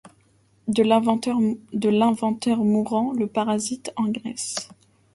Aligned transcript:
De 0.67 0.81
l’inventeur 0.81 2.57
mourant 2.57 3.11
le 3.13 3.27
parasite 3.27 3.91
engraisse. 3.95 4.55